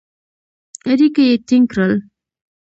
[0.89, 1.93] اړیکي یې ټینګ کړل.